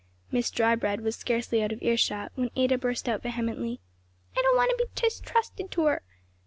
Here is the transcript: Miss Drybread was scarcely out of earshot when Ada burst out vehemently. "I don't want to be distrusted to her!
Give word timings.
Miss 0.31 0.49
Drybread 0.49 1.01
was 1.01 1.15
scarcely 1.15 1.61
out 1.61 1.71
of 1.71 1.79
earshot 1.83 2.31
when 2.33 2.49
Ada 2.55 2.79
burst 2.79 3.07
out 3.07 3.21
vehemently. 3.21 3.79
"I 4.35 4.41
don't 4.41 4.57
want 4.57 4.71
to 4.71 4.77
be 4.83 4.89
distrusted 4.99 5.69
to 5.69 5.85
her! 5.85 6.01